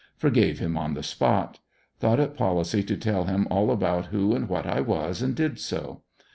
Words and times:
Forgave 0.17 0.57
him 0.57 0.79
on 0.79 0.95
the 0.95 1.03
spot. 1.03 1.59
Thought 1.99 2.19
it 2.19 2.35
policy 2.35 2.81
to 2.81 2.97
tell 2.97 3.25
him 3.25 3.47
all 3.51 3.69
about 3.69 4.07
who 4.07 4.33
and 4.33 4.49
what 4.49 4.65
I 4.65 4.79
was, 4.81 5.21
and 5.21 5.35
did 5.35 5.59
so. 5.59 6.01